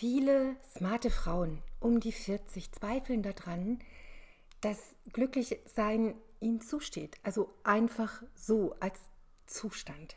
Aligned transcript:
Viele 0.00 0.56
smarte 0.64 1.10
Frauen 1.10 1.58
um 1.78 2.00
die 2.00 2.12
40 2.12 2.72
zweifeln 2.72 3.22
daran, 3.22 3.80
dass 4.62 4.78
Glücklichsein 5.12 6.14
ihnen 6.40 6.62
zusteht. 6.62 7.18
Also 7.22 7.50
einfach 7.64 8.22
so 8.34 8.74
als 8.80 8.98
Zustand. 9.44 10.16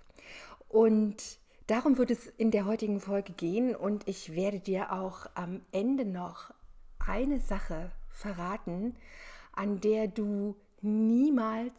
Und 0.70 1.38
darum 1.68 1.98
wird 1.98 2.12
es 2.12 2.28
in 2.38 2.50
der 2.50 2.64
heutigen 2.64 3.02
Folge 3.02 3.34
gehen 3.34 3.76
und 3.76 4.08
ich 4.08 4.34
werde 4.34 4.62
dir 4.62 4.94
auch 4.94 5.26
am 5.36 5.60
Ende 5.74 6.06
noch 6.06 6.54
eine 7.06 7.42
Sache 7.42 7.92
verraten, 8.10 8.96
an 9.52 9.82
der 9.82 10.08
du 10.08 10.56
niemals 10.82 11.74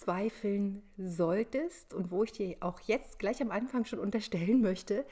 zweifeln 0.00 0.82
solltest 0.96 1.94
und 1.94 2.10
wo 2.10 2.24
ich 2.24 2.32
dir 2.32 2.56
auch 2.60 2.80
jetzt 2.80 3.18
gleich 3.18 3.40
am 3.42 3.50
Anfang 3.50 3.84
schon 3.84 3.98
unterstellen 3.98 4.60
möchte, 4.60 5.04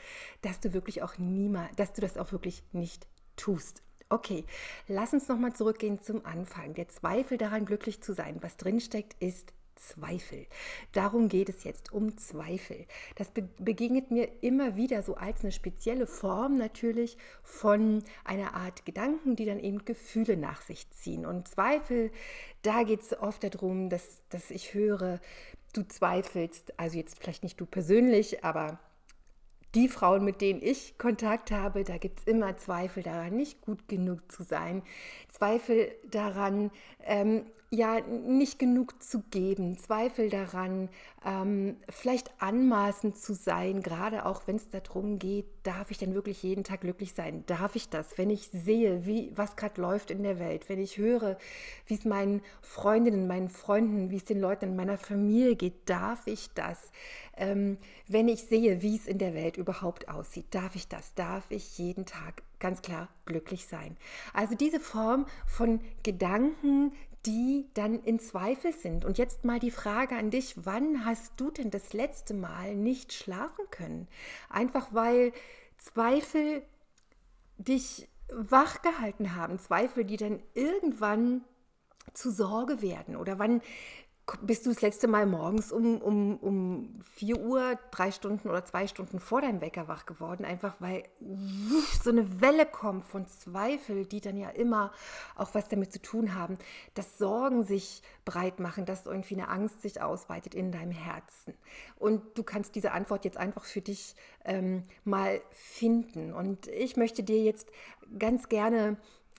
dass 0.42 0.60
du 0.60 0.72
wirklich 0.72 1.02
auch 1.02 1.18
niemals, 1.18 1.74
dass 1.76 1.92
du 1.92 2.00
das 2.00 2.16
auch 2.16 2.32
wirklich 2.32 2.62
nicht 2.72 3.06
tust. 3.36 3.82
Okay, 4.10 4.44
lass 4.86 5.12
uns 5.12 5.28
nochmal 5.28 5.52
zurückgehen 5.52 6.00
zum 6.00 6.24
Anfang. 6.24 6.72
Der 6.72 6.88
Zweifel 6.88 7.36
daran, 7.36 7.66
glücklich 7.66 8.02
zu 8.02 8.14
sein, 8.14 8.38
was 8.40 8.56
drinsteckt, 8.56 9.22
ist 9.22 9.52
Zweifel. 9.78 10.46
Darum 10.92 11.28
geht 11.28 11.48
es 11.48 11.64
jetzt, 11.64 11.92
um 11.92 12.16
Zweifel. 12.18 12.86
Das 13.16 13.30
be 13.30 13.48
begegnet 13.58 14.10
mir 14.10 14.28
immer 14.42 14.76
wieder 14.76 15.02
so 15.02 15.16
als 15.16 15.42
eine 15.42 15.52
spezielle 15.52 16.06
Form 16.06 16.56
natürlich 16.56 17.16
von 17.42 18.02
einer 18.24 18.54
Art 18.54 18.84
Gedanken, 18.84 19.36
die 19.36 19.46
dann 19.46 19.60
eben 19.60 19.84
Gefühle 19.84 20.36
nach 20.36 20.60
sich 20.62 20.90
ziehen. 20.90 21.24
Und 21.24 21.48
Zweifel, 21.48 22.10
da 22.62 22.82
geht 22.82 23.00
es 23.02 23.18
oft 23.18 23.42
darum, 23.44 23.88
dass, 23.88 24.22
dass 24.28 24.50
ich 24.50 24.74
höre, 24.74 25.20
du 25.72 25.82
zweifelst, 25.86 26.78
also 26.78 26.96
jetzt 26.96 27.18
vielleicht 27.18 27.42
nicht 27.42 27.60
du 27.60 27.66
persönlich, 27.66 28.44
aber 28.44 28.78
die 29.74 29.88
Frauen, 29.88 30.24
mit 30.24 30.40
denen 30.40 30.62
ich 30.62 30.96
Kontakt 30.98 31.50
habe, 31.50 31.84
da 31.84 31.98
gibt 31.98 32.20
es 32.20 32.26
immer 32.26 32.56
Zweifel 32.56 33.02
daran, 33.02 33.36
nicht 33.36 33.60
gut 33.60 33.86
genug 33.88 34.30
zu 34.32 34.42
sein, 34.42 34.82
Zweifel 35.28 35.90
daran, 36.10 36.70
ähm, 37.04 37.44
ja 37.70 38.00
nicht 38.00 38.58
genug 38.58 39.02
zu 39.02 39.22
geben, 39.30 39.76
Zweifel 39.76 40.30
daran, 40.30 40.88
ähm, 41.24 41.76
vielleicht 41.90 42.30
anmaßend 42.40 43.16
zu 43.18 43.34
sein, 43.34 43.82
gerade 43.82 44.24
auch 44.24 44.42
wenn 44.46 44.56
es 44.56 44.70
darum 44.70 45.18
geht, 45.18 45.46
darf 45.64 45.90
ich 45.90 45.98
denn 45.98 46.14
wirklich 46.14 46.42
jeden 46.42 46.64
Tag 46.64 46.80
glücklich 46.80 47.12
sein? 47.12 47.44
Darf 47.46 47.76
ich 47.76 47.90
das? 47.90 48.16
Wenn 48.16 48.30
ich 48.30 48.48
sehe, 48.48 49.04
wie 49.04 49.32
was 49.34 49.56
gerade 49.56 49.80
läuft 49.80 50.10
in 50.10 50.22
der 50.22 50.38
Welt, 50.38 50.68
wenn 50.68 50.80
ich 50.80 50.96
höre, 50.96 51.36
wie 51.86 51.94
es 51.94 52.06
meinen 52.06 52.40
Freundinnen, 52.62 53.26
meinen 53.26 53.50
Freunden, 53.50 54.10
wie 54.10 54.16
es 54.16 54.24
den 54.24 54.40
Leuten 54.40 54.66
in 54.66 54.76
meiner 54.76 54.96
Familie 54.96 55.56
geht, 55.56 55.90
darf 55.90 56.26
ich 56.26 56.50
das? 56.54 56.90
Ähm, 57.36 57.76
wenn 58.06 58.28
ich 58.28 58.44
sehe, 58.44 58.80
wie 58.80 58.96
es 58.96 59.06
in 59.06 59.18
der 59.18 59.34
Welt 59.34 59.58
überhaupt 59.58 60.08
aussieht, 60.08 60.46
darf 60.52 60.74
ich 60.74 60.88
das? 60.88 61.14
Darf 61.14 61.44
ich 61.50 61.76
jeden 61.76 62.06
Tag 62.06 62.42
ganz 62.60 62.80
klar 62.80 63.08
glücklich 63.26 63.66
sein? 63.66 63.96
Also 64.32 64.54
diese 64.54 64.80
Form 64.80 65.26
von 65.46 65.80
Gedanken, 66.02 66.92
die 67.26 67.68
dann 67.74 68.02
in 68.02 68.18
Zweifel 68.18 68.72
sind. 68.72 69.04
Und 69.04 69.18
jetzt 69.18 69.44
mal 69.44 69.58
die 69.58 69.70
Frage 69.70 70.16
an 70.16 70.30
dich, 70.30 70.54
wann 70.64 71.04
hast 71.04 71.32
du 71.36 71.50
denn 71.50 71.70
das 71.70 71.92
letzte 71.92 72.34
Mal 72.34 72.74
nicht 72.74 73.12
schlafen 73.12 73.64
können? 73.70 74.08
Einfach 74.48 74.88
weil 74.92 75.32
Zweifel 75.78 76.62
dich 77.58 78.08
wach 78.32 78.82
gehalten 78.82 79.34
haben, 79.34 79.58
Zweifel, 79.58 80.04
die 80.04 80.16
dann 80.16 80.42
irgendwann 80.54 81.44
zu 82.14 82.30
Sorge 82.30 82.82
werden 82.82 83.16
oder 83.16 83.38
wann 83.38 83.60
bist 84.42 84.66
du 84.66 84.70
das 84.70 84.82
letzte 84.82 85.08
Mal 85.08 85.26
morgens 85.26 85.72
um, 85.72 86.00
um, 86.00 86.36
um 86.38 87.00
4 87.14 87.40
Uhr, 87.40 87.78
drei 87.90 88.10
Stunden 88.10 88.48
oder 88.48 88.64
zwei 88.64 88.86
Stunden 88.86 89.20
vor 89.20 89.40
deinem 89.40 89.60
Wecker 89.60 89.88
wach 89.88 90.06
geworden, 90.06 90.44
einfach 90.44 90.76
weil 90.80 91.04
so 92.02 92.10
eine 92.10 92.40
Welle 92.40 92.66
kommt 92.66 93.04
von 93.04 93.26
Zweifel, 93.26 94.06
die 94.06 94.20
dann 94.20 94.36
ja 94.36 94.50
immer 94.50 94.92
auch 95.36 95.54
was 95.54 95.68
damit 95.68 95.92
zu 95.92 96.00
tun 96.02 96.34
haben, 96.34 96.58
dass 96.94 97.18
Sorgen 97.18 97.64
sich 97.64 98.02
breit 98.24 98.60
machen, 98.60 98.84
dass 98.84 99.06
irgendwie 99.06 99.34
eine 99.34 99.48
Angst 99.48 99.82
sich 99.82 100.00
ausweitet 100.00 100.54
in 100.54 100.72
deinem 100.72 100.92
Herzen. 100.92 101.54
Und 101.96 102.36
du 102.36 102.42
kannst 102.42 102.74
diese 102.74 102.92
Antwort 102.92 103.24
jetzt 103.24 103.36
einfach 103.36 103.64
für 103.64 103.80
dich 103.80 104.14
ähm, 104.44 104.82
mal 105.04 105.40
finden. 105.50 106.32
Und 106.32 106.66
ich 106.68 106.96
möchte 106.96 107.22
dir 107.22 107.42
jetzt 107.42 107.68
ganz 108.18 108.48
gerne 108.48 108.96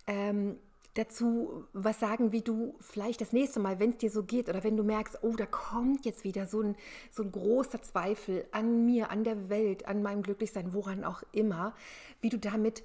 ähm, 0.08 0.58
dazu 0.94 1.66
was 1.74 2.00
sagen, 2.00 2.32
wie 2.32 2.42
du 2.42 2.76
vielleicht 2.80 3.22
das 3.22 3.34
nächste 3.34 3.60
Mal, 3.60 3.80
wenn 3.80 3.92
es 3.92 3.98
dir 3.98 4.12
so 4.12 4.24
geht 4.24 4.50
oder 4.50 4.64
wenn 4.64 4.78
du 4.78 4.84
merkst, 4.84 5.20
oh, 5.22 5.36
da 5.36 5.46
kommt 5.46 6.06
jetzt 6.06 6.24
wieder 6.24 6.46
so 6.46 6.62
ein, 6.62 6.76
so 7.12 7.24
ein 7.24 7.32
großer 7.32 7.82
Zweifel 7.82 8.46
an 8.52 8.86
mir, 8.86 9.10
an 9.12 9.24
der 9.24 9.50
Welt, 9.50 9.88
an 9.88 10.02
meinem 10.02 10.24
Glücklichsein, 10.24 10.74
woran 10.74 11.04
auch 11.04 11.24
immer, 11.32 11.76
wie 12.22 12.30
du 12.30 12.38
damit 12.38 12.84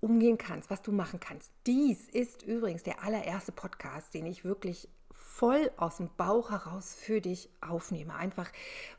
umgehen 0.00 0.38
kannst, 0.38 0.70
was 0.70 0.82
du 0.82 0.92
machen 0.92 1.20
kannst. 1.20 1.50
Dies 1.66 2.08
ist 2.08 2.42
übrigens 2.42 2.82
der 2.82 3.02
allererste 3.02 3.52
Podcast, 3.52 4.14
den 4.14 4.26
ich 4.26 4.44
wirklich 4.44 4.88
voll 5.10 5.70
aus 5.76 5.98
dem 5.98 6.10
Bauch 6.16 6.50
heraus 6.50 6.94
für 6.94 7.20
dich 7.20 7.48
aufnehme. 7.60 8.14
Einfach, 8.14 8.50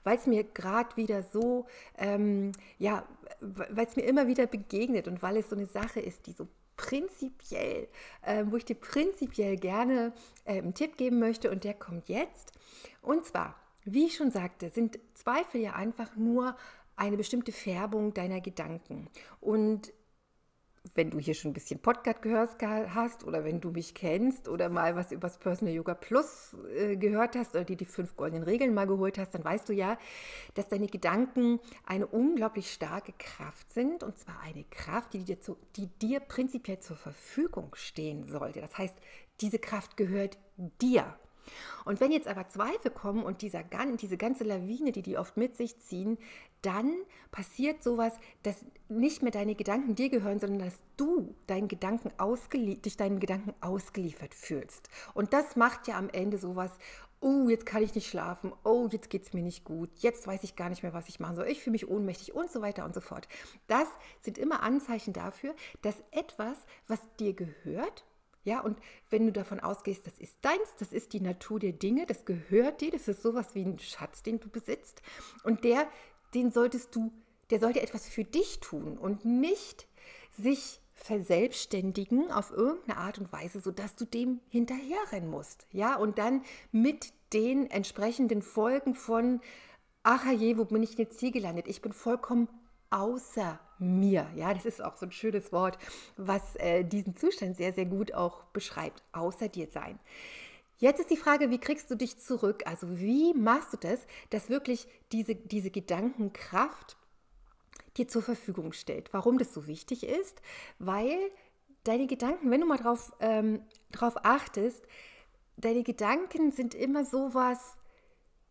weil 0.04 0.18
es 0.18 0.28
mir 0.28 0.44
gerade 0.44 0.96
wieder 0.98 1.24
so, 1.24 1.66
ähm, 1.98 2.52
ja, 2.78 3.04
weil 3.40 3.86
es 3.86 3.96
mir 3.96 4.04
immer 4.04 4.28
wieder 4.28 4.48
begegnet 4.48 5.08
und 5.08 5.22
weil 5.22 5.38
es 5.38 5.50
so 5.50 5.56
eine 5.56 5.66
Sache 5.66 6.00
ist, 6.00 6.28
die 6.28 6.34
so 6.34 6.48
prinzipiell, 6.78 7.88
äh, 8.22 8.46
wo 8.48 8.56
ich 8.56 8.66
dir 8.66 8.76
prinzipiell 8.76 9.58
gerne 9.58 10.14
äh, 10.46 10.60
einen 10.60 10.74
Tipp 10.74 10.96
geben 10.98 11.20
möchte 11.20 11.52
und 11.52 11.64
der 11.64 11.74
kommt 11.74 12.08
jetzt. 12.08 12.54
Und 13.02 13.26
zwar, 13.26 13.56
wie 13.84 14.06
ich 14.06 14.16
schon 14.16 14.32
sagte, 14.32 14.70
sind 14.70 15.00
Zweifel 15.14 15.60
ja 15.60 15.74
einfach 15.74 16.16
nur 16.16 16.56
eine 16.96 17.18
bestimmte 17.18 17.52
Färbung 17.52 18.14
deiner 18.14 18.42
Gedanken. 18.42 19.10
Und 19.42 19.92
wenn 20.96 21.10
du 21.10 21.20
hier 21.20 21.34
schon 21.34 21.52
ein 21.52 21.54
bisschen 21.54 21.80
Podcast 21.80 22.22
gehört 22.22 22.58
hast 22.62 23.24
oder 23.24 23.44
wenn 23.44 23.62
du 23.62 23.72
mich 23.72 23.94
kennst 23.94 24.48
oder 24.48 24.70
mal 24.70 24.96
was 24.96 25.12
über 25.12 25.28
das 25.28 25.38
Personal 25.38 25.74
Yoga 25.74 25.94
Plus 25.94 26.56
äh, 26.76 26.96
gehört 26.96 27.36
hast 27.36 27.56
oder 27.56 27.64
dir 27.64 27.78
die 27.78 27.86
fünf 27.86 28.16
goldenen 28.16 28.44
Regeln 28.44 28.74
mal 28.74 28.88
geholt 28.88 29.18
hast, 29.18 29.34
dann 29.34 29.44
weißt 29.44 29.70
du 29.70 29.74
ja, 29.74 29.98
dass 30.54 30.68
deine 30.68 30.88
Gedanken 30.88 31.60
eine 31.86 32.08
unglaublich 32.08 32.72
starke 32.72 33.14
Kraft 33.18 33.72
sind 33.72 34.04
und 34.04 34.18
zwar 34.18 34.40
eine 34.42 34.64
Kraft, 34.66 35.14
die 35.14 35.24
dir, 35.24 35.40
zu, 35.40 35.58
die 35.76 35.88
dir 35.88 36.20
prinzipiell 36.20 36.80
zur 36.80 36.98
Verfügung 36.98 37.76
stehen 37.76 38.26
sollte. 38.26 38.62
Das 38.62 38.78
heißt, 38.78 38.96
diese 39.42 39.60
Kraft 39.60 39.98
gehört 39.98 40.38
dir. 40.82 41.16
Und 41.86 42.02
wenn 42.02 42.12
jetzt 42.12 42.28
aber 42.28 42.48
Zweifel 42.50 42.92
kommen 42.92 43.24
und 43.24 43.42
dieser, 43.42 43.64
diese 44.00 44.18
ganze 44.18 44.44
Lawine, 44.44 44.92
die 44.92 45.02
die 45.02 45.18
oft 45.18 45.38
mit 45.38 45.56
sich 45.56 45.80
ziehen, 45.80 46.18
dann 46.62 46.94
passiert 47.32 47.84
sowas, 47.84 48.14
dass 48.44 48.66
nicht 48.90 49.22
mehr 49.22 49.32
deine 49.32 49.56
Gedanken 49.56 49.96
dir 49.96 50.10
gehören, 50.10 50.40
sondern 50.40 50.60
dass 50.60 50.80
du 50.96 51.36
deinen 51.48 51.68
Gedanken 51.68 52.12
dich 52.82 52.98
deinen 52.98 53.20
Gedanken 53.20 53.54
ausgeliefert 53.62 54.34
fühlst. 54.34 54.90
Und 55.14 55.34
das 55.34 55.56
macht 55.56 55.88
ja 55.88 55.98
am 55.98 56.10
Ende 56.10 56.38
sowas, 56.38 56.72
oh, 57.20 57.50
jetzt 57.50 57.66
kann 57.66 57.84
ich 57.84 57.96
nicht 57.96 58.08
schlafen, 58.08 58.54
oh, 58.64 58.88
jetzt 58.92 59.10
geht 59.10 59.24
es 59.24 59.34
mir 59.34 59.42
nicht 59.42 59.66
gut, 59.66 59.90
jetzt 59.98 60.28
weiß 60.28 60.44
ich 60.44 60.56
gar 60.56 60.70
nicht 60.70 60.84
mehr, 60.84 60.94
was 60.94 61.10
ich 61.10 61.20
machen 61.20 61.36
soll, 61.36 61.48
ich 61.48 61.62
fühle 61.62 61.72
mich 61.74 61.88
ohnmächtig 61.88 62.36
und 62.36 62.52
so 62.52 62.62
weiter 62.62 62.86
und 62.86 62.94
so 62.94 63.02
fort. 63.02 63.28
Das 63.68 63.88
sind 64.22 64.38
immer 64.38 64.62
Anzeichen 64.62 65.14
dafür, 65.14 65.56
dass 65.82 65.96
etwas, 66.12 66.58
was 66.88 67.00
dir 67.20 67.34
gehört, 67.34 68.06
ja, 68.44 68.62
und 68.62 68.80
wenn 69.10 69.26
du 69.26 69.34
davon 69.34 69.60
ausgehst, 69.60 70.08
das 70.08 70.18
ist 70.20 70.38
deins, 70.42 70.76
das 70.80 70.94
ist 70.94 71.12
die 71.12 71.20
Natur 71.20 71.60
der 71.60 71.74
Dinge, 71.74 72.06
das 72.06 72.24
gehört 72.24 72.80
dir, 72.80 72.92
das 72.92 73.10
ist 73.10 73.22
sowas 73.22 73.56
wie 73.56 73.64
ein 73.64 73.78
Schatz, 73.78 74.24
den 74.24 74.40
du 74.40 74.48
besitzt. 74.48 75.02
Und 75.44 75.66
der, 75.66 75.86
den 76.34 76.52
solltest 76.52 76.96
du, 76.96 77.12
der 77.50 77.60
sollte 77.60 77.82
etwas 77.82 78.08
für 78.08 78.24
dich 78.24 78.60
tun 78.60 78.98
und 78.98 79.26
nicht 79.26 79.88
sich 80.32 80.82
verselbstständigen 80.94 82.32
auf 82.32 82.52
irgendeine 82.52 82.98
Art 82.98 83.20
und 83.20 83.32
Weise, 83.32 83.60
sodass 83.60 83.96
du 83.96 84.06
dem 84.06 84.42
hinterherrennen 84.50 85.30
musst. 85.30 85.68
Ja, 85.72 85.96
und 85.96 86.18
dann 86.18 86.42
mit 86.72 87.14
den 87.34 87.70
entsprechenden 87.70 88.42
Folgen 88.42 88.96
von, 88.96 89.42
ach 90.04 90.26
je, 90.32 90.58
wo 90.58 90.66
bin 90.66 90.84
ich 90.84 90.98
jetzt 90.98 91.20
hier 91.20 91.32
gelandet? 91.32 91.68
Ich 91.68 91.82
bin 91.82 91.94
vollkommen 91.94 92.50
außer 92.90 93.60
mir. 93.80 94.28
Ja, 94.36 94.54
das 94.54 94.66
ist 94.66 94.84
auch 94.84 94.98
so 94.98 95.06
ein 95.06 95.12
schönes 95.12 95.52
Wort, 95.52 95.78
was 96.16 96.56
äh, 96.56 96.84
diesen 96.84 97.16
Zustand 97.16 97.58
sehr, 97.58 97.74
sehr 97.74 97.86
gut 97.86 98.14
auch 98.14 98.44
beschreibt. 98.46 99.04
Außer 99.12 99.50
dir 99.50 99.68
sein. 99.68 100.00
Jetzt 100.80 101.00
ist 101.00 101.10
die 101.10 101.18
Frage, 101.18 101.50
wie 101.50 101.60
kriegst 101.60 101.90
du 101.90 101.96
dich 101.96 102.20
zurück? 102.20 102.64
Also 102.66 103.00
wie 103.00 103.34
machst 103.34 103.74
du 103.74 103.78
das, 103.78 104.00
dass 104.30 104.50
wirklich 104.50 104.88
diese, 105.12 105.36
diese 105.36 105.72
Gedankenkraft 105.72 106.98
dir 107.98 108.08
zur 108.08 108.22
Verfügung 108.22 108.74
stellt? 108.74 109.12
Warum 109.12 109.40
das 109.40 109.54
so 109.54 109.66
wichtig 109.66 110.04
ist? 110.06 110.40
Weil 110.78 111.18
deine 111.84 112.06
Gedanken, 112.06 112.52
wenn 112.52 112.62
du 112.62 112.68
mal 112.68 112.78
drauf, 112.78 113.12
ähm, 113.20 113.62
drauf 113.92 114.18
achtest, 114.24 114.86
deine 115.58 115.82
Gedanken 115.82 116.52
sind 116.52 116.76
immer 116.76 117.06
sowas, 117.06 117.76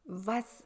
was 0.04 0.64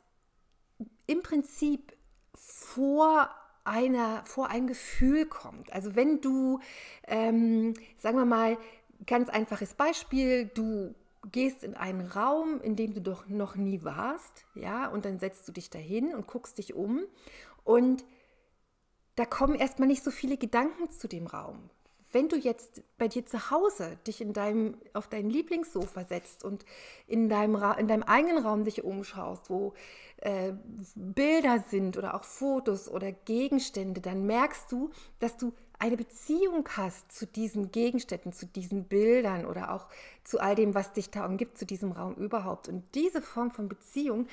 im 1.07 1.23
Prinzip 1.23 1.93
vor 2.35 3.29
einer, 3.65 4.25
vor 4.25 4.49
ein 4.49 4.67
Gefühl 4.67 5.27
kommt. 5.27 5.73
Also 5.75 5.95
wenn 5.95 6.23
du, 6.23 6.61
ähm, 7.07 7.75
sagen 7.99 8.17
wir 8.17 8.25
mal, 8.25 8.57
ganz 9.07 9.29
einfaches 9.29 9.75
Beispiel, 9.75 10.47
du 10.47 10.95
gehst 11.33 11.65
in 11.65 11.75
einen 11.75 12.07
Raum, 12.07 12.61
in 12.61 12.77
dem 12.77 12.95
du 12.95 13.01
doch 13.01 13.27
noch 13.29 13.57
nie 13.57 13.83
warst, 13.85 14.45
ja, 14.55 14.89
und 14.89 15.05
dann 15.05 15.19
setzt 15.19 15.47
du 15.47 15.53
dich 15.53 15.71
dahin 15.71 16.15
und 16.15 16.27
guckst 16.27 16.59
dich 16.59 16.75
um 16.75 17.03
und 17.65 18.05
da 19.17 19.27
kommen 19.27 19.55
erstmal 19.55 19.89
nicht 19.89 20.03
so 20.03 20.11
viele 20.11 20.39
Gedanken 20.39 20.91
zu 20.91 21.07
dem 21.07 21.27
Raum. 21.27 21.69
Wenn 22.13 22.29
du 22.29 22.37
jetzt 22.37 22.83
bei 22.99 23.07
dir 23.07 23.25
zu 23.25 23.51
Hause 23.51 23.99
dich 24.07 24.21
in 24.21 24.33
deinem, 24.33 24.79
auf 24.95 25.09
dein 25.09 25.31
Lieblingssofa 25.31 26.05
setzt 26.05 26.43
und 26.43 26.65
in 27.07 27.29
deinem, 27.29 27.55
in 27.79 27.87
deinem 27.87 28.03
eigenen 28.03 28.39
Raum 28.45 28.65
dich 28.65 28.83
umschaust, 28.83 29.49
wo 29.49 29.75
äh, 30.17 30.55
Bilder 30.97 31.63
sind 31.69 31.97
oder 31.97 32.15
auch 32.15 32.25
Fotos 32.25 32.89
oder 32.89 33.13
Gegenstände, 33.13 34.01
dann 34.01 34.27
merkst 34.27 34.73
du, 34.73 34.91
dass 35.21 35.37
du 35.37 35.53
eine 35.81 35.97
Beziehung 35.97 36.69
hast 36.77 37.11
zu 37.11 37.27
diesen 37.27 37.73
Gegenständen, 37.73 38.33
zu 38.33 38.47
diesen 38.47 38.85
Bildern 38.85 39.47
oder 39.47 39.73
auch 39.73 39.89
zu 40.25 40.39
all 40.39 40.55
dem, 40.55 40.75
was 40.75 40.93
dich 40.93 41.11
da 41.11 41.25
umgibt, 41.25 41.59
zu 41.59 41.65
diesem 41.65 41.93
Raum 41.93 42.15
überhaupt. 42.15 42.69
Und 42.69 42.85
diese 42.95 43.23
Form 43.23 43.51
von 43.51 43.69
Beziehung, 43.69 44.29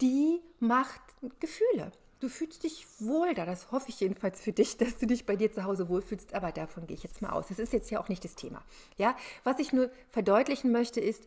die 0.00 0.40
macht 0.58 1.00
Gefühle. 1.38 1.92
Du 2.18 2.28
fühlst 2.28 2.64
dich 2.64 2.86
wohl 2.98 3.34
da, 3.34 3.46
das 3.46 3.70
hoffe 3.70 3.88
ich 3.88 4.00
jedenfalls 4.00 4.40
für 4.40 4.52
dich, 4.52 4.76
dass 4.76 4.96
du 4.98 5.06
dich 5.06 5.24
bei 5.24 5.36
dir 5.36 5.52
zu 5.52 5.64
Hause 5.64 5.88
wohlfühlst, 5.88 6.34
aber 6.34 6.50
davon 6.50 6.86
gehe 6.86 6.96
ich 6.96 7.02
jetzt 7.04 7.22
mal 7.22 7.30
aus. 7.30 7.48
Das 7.48 7.60
ist 7.60 7.72
jetzt 7.72 7.90
ja 7.90 8.00
auch 8.00 8.08
nicht 8.08 8.24
das 8.24 8.34
Thema. 8.34 8.62
Ja, 8.96 9.16
was 9.44 9.60
ich 9.60 9.72
nur 9.72 9.90
verdeutlichen 10.10 10.72
möchte 10.72 11.00
ist, 11.00 11.26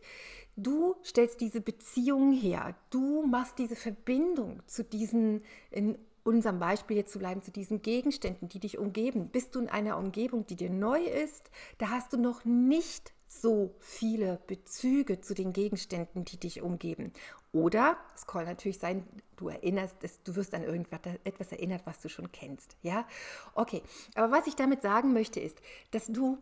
du 0.56 0.96
stellst 1.02 1.40
diese 1.40 1.62
Beziehung 1.62 2.32
her, 2.32 2.74
du 2.90 3.26
machst 3.26 3.58
diese 3.58 3.76
Verbindung 3.76 4.62
zu 4.66 4.84
diesen 4.84 5.42
in 5.70 5.98
unserem 6.26 6.58
Beispiel 6.58 6.96
jetzt 6.96 7.12
zu 7.12 7.18
bleiben, 7.18 7.42
zu 7.42 7.50
diesen 7.50 7.82
Gegenständen, 7.82 8.48
die 8.48 8.58
dich 8.58 8.78
umgeben. 8.78 9.28
Bist 9.28 9.54
du 9.54 9.60
in 9.60 9.68
einer 9.68 9.96
Umgebung, 9.96 10.46
die 10.46 10.56
dir 10.56 10.70
neu 10.70 11.02
ist, 11.02 11.50
da 11.78 11.90
hast 11.90 12.12
du 12.12 12.18
noch 12.18 12.44
nicht 12.44 13.12
so 13.26 13.74
viele 13.80 14.40
Bezüge 14.46 15.20
zu 15.20 15.34
den 15.34 15.52
Gegenständen, 15.52 16.24
die 16.24 16.38
dich 16.38 16.62
umgeben. 16.62 17.12
Oder 17.52 17.96
es 18.14 18.26
kann 18.26 18.44
natürlich 18.44 18.78
sein, 18.78 19.06
du 19.36 19.48
erinnerst, 19.48 19.96
du 20.24 20.36
wirst 20.36 20.54
an 20.54 20.62
irgendetwas 20.62 21.52
erinnert, 21.52 21.82
was 21.86 22.00
du 22.00 22.08
schon 22.08 22.30
kennst. 22.32 22.76
Ja, 22.82 23.06
okay. 23.54 23.82
Aber 24.14 24.30
was 24.30 24.46
ich 24.46 24.56
damit 24.56 24.82
sagen 24.82 25.12
möchte, 25.12 25.40
ist, 25.40 25.60
dass 25.90 26.06
du, 26.06 26.38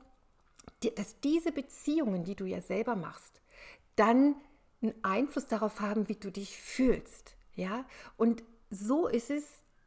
dass 0.97 1.21
diese 1.21 1.53
Beziehungen, 1.53 2.25
die 2.25 2.35
du 2.35 2.45
ja 2.45 2.61
selber 2.61 2.97
machst, 2.97 3.41
dann 3.97 4.37
einen 4.83 4.95
Einfluss 5.03 5.47
darauf 5.47 5.81
haben, 5.81 6.09
wie 6.09 6.17
du 6.17 6.31
dich 6.31 6.59
fühlst. 6.59 7.37
Ja, 7.55 7.87
und 8.17 8.43
so 8.71 9.07
ist 9.07 9.31
es 9.31 9.45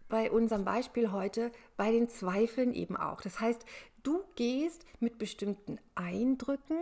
bei 0.09 0.31
unserem 0.31 0.65
Beispiel 0.65 1.12
heute 1.12 1.51
bei 1.75 1.92
den 1.92 2.09
Zweifeln 2.09 2.74
eben 2.74 2.98
auch. 2.98 3.21
Das 3.21 3.39
heißt, 3.39 3.65
du 4.04 4.24
gehst 4.36 4.86
mit 5.00 5.18
bestimmten 5.18 5.80
Eindrücken, 5.95 6.77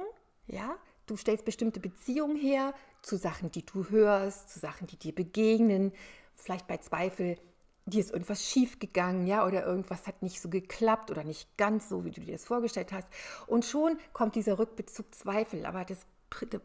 ja, 0.47 0.75
du 1.07 1.17
stellst 1.17 1.45
bestimmte 1.45 1.79
Beziehungen 1.79 2.37
her 2.37 2.73
zu 3.01 3.17
Sachen, 3.17 3.51
die 3.51 3.65
du 3.65 3.89
hörst, 3.89 4.49
zu 4.49 4.59
Sachen, 4.59 4.87
die 4.87 4.97
dir 4.97 5.13
begegnen. 5.13 5.91
Vielleicht 6.35 6.67
bei 6.67 6.77
Zweifel, 6.77 7.37
dir 7.85 7.99
ist 7.99 8.11
irgendwas 8.11 8.43
schief 8.43 8.79
gegangen, 8.79 9.27
ja, 9.27 9.45
oder 9.45 9.65
irgendwas 9.65 10.07
hat 10.07 10.21
nicht 10.23 10.41
so 10.41 10.49
geklappt 10.49 11.11
oder 11.11 11.23
nicht 11.23 11.55
ganz 11.57 11.89
so, 11.89 12.03
wie 12.03 12.11
du 12.11 12.21
dir 12.21 12.33
das 12.33 12.45
vorgestellt 12.45 12.91
hast. 12.91 13.07
Und 13.47 13.65
schon 13.65 13.97
kommt 14.13 14.35
dieser 14.35 14.59
Rückbezug 14.59 15.13
Zweifel. 15.13 15.65
Aber 15.65 15.85
das 15.85 16.05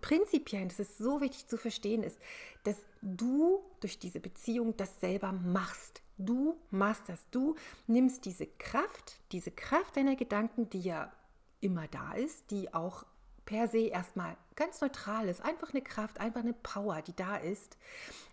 prinzipiell, 0.00 0.68
das 0.68 0.80
ist 0.80 0.98
so 0.98 1.20
wichtig 1.20 1.46
zu 1.46 1.56
verstehen, 1.56 2.02
ist, 2.02 2.18
dass 2.64 2.76
du 3.02 3.62
durch 3.80 3.98
diese 3.98 4.20
Beziehung 4.20 4.76
das 4.76 5.00
selber 5.00 5.32
machst. 5.32 6.02
Du 6.18 6.58
machst 6.70 7.08
das. 7.08 7.24
Du 7.30 7.56
nimmst 7.86 8.24
diese 8.24 8.46
Kraft, 8.46 9.20
diese 9.32 9.50
Kraft 9.50 9.96
deiner 9.96 10.16
Gedanken, 10.16 10.68
die 10.70 10.80
ja 10.80 11.12
immer 11.60 11.88
da 11.88 12.12
ist, 12.12 12.50
die 12.50 12.72
auch 12.74 13.04
per 13.44 13.68
se 13.68 13.88
erstmal 13.88 14.36
ganz 14.54 14.80
neutral 14.80 15.28
ist, 15.28 15.42
einfach 15.42 15.70
eine 15.70 15.82
Kraft, 15.82 16.20
einfach 16.20 16.40
eine 16.40 16.52
Power, 16.52 17.02
die 17.02 17.16
da 17.16 17.36
ist. 17.36 17.78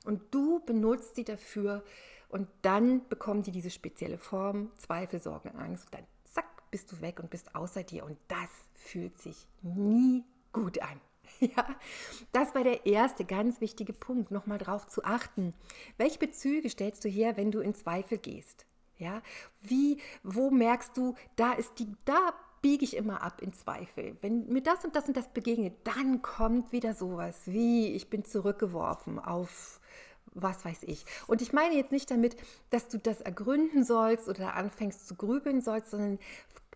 Und 0.06 0.22
du 0.32 0.60
benutzt 0.60 1.16
sie 1.16 1.24
dafür 1.24 1.84
und 2.30 2.48
dann 2.62 3.08
bekommen 3.08 3.44
die 3.44 3.52
diese 3.52 3.70
spezielle 3.70 4.18
Form, 4.18 4.72
Zweifel, 4.78 5.22
Sorgen, 5.22 5.56
Angst 5.58 5.86
und 5.86 5.96
dann 5.96 6.06
zack, 6.26 6.70
bist 6.72 6.92
du 6.92 7.02
weg 7.02 7.20
und 7.20 7.30
bist 7.30 7.56
außer 7.56 7.84
dir 7.84 8.06
und 8.06 8.18
das 8.28 8.50
fühlt 8.76 9.18
sich 9.20 9.48
nie 9.62 10.24
gut 10.52 10.82
an. 10.82 11.00
Ja, 11.40 11.66
das 12.32 12.56
war 12.56 12.64
der 12.64 12.86
erste 12.86 13.26
ganz 13.26 13.62
wichtige 13.62 13.94
Punkt, 13.94 14.32
nochmal 14.32 14.58
drauf 14.58 14.88
zu 14.88 15.04
achten. 15.04 15.54
Welche 15.98 16.20
Bezüge 16.20 16.70
stellst 16.70 17.06
du 17.06 17.10
her, 17.10 17.38
wenn 17.38 17.52
du 17.52 17.60
in 17.60 17.74
Zweifel 17.74 18.18
gehst? 18.18 18.66
Ja, 18.98 19.22
wie, 19.62 20.00
wo 20.24 20.50
merkst 20.50 20.98
du, 20.98 21.14
da 21.36 21.54
ist 21.54 21.78
die, 21.78 21.88
da 22.06 22.34
biege 22.62 22.84
ich 22.84 22.96
immer 22.96 23.22
ab 23.22 23.42
in 23.42 23.54
Zweifel. 23.54 24.18
Wenn 24.22 24.48
mir 24.48 24.62
das 24.62 24.84
und 24.84 24.96
das 24.96 25.08
und 25.08 25.16
das 25.16 25.32
begegnet, 25.32 25.76
dann 25.84 26.24
kommt 26.24 26.72
wieder 26.72 26.96
sowas 26.96 27.42
wie, 27.46 27.94
ich 27.94 28.10
bin 28.10 28.26
zurückgeworfen 28.26 29.20
auf 29.20 29.80
was 30.34 30.66
weiß 30.66 30.84
ich. 30.84 31.06
Und 31.28 31.42
ich 31.42 31.54
meine 31.54 31.76
jetzt 31.76 31.92
nicht 31.92 32.12
damit, 32.12 32.36
dass 32.70 32.88
du 32.88 33.00
das 33.00 33.22
ergründen 33.22 33.84
sollst 33.84 34.28
oder 34.28 34.56
anfängst 34.56 35.08
zu 35.08 35.16
grübeln 35.16 35.62
sollst, 35.62 35.92
sondern 35.92 36.20